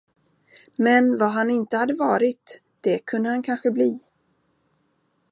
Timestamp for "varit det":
1.93-2.99